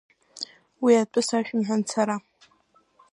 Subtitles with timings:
[0.83, 2.15] Уи атәы сашәымҳәан сара…